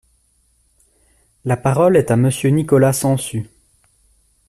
[1.45, 3.47] La parole est à Monsieur Nicolas Sansu.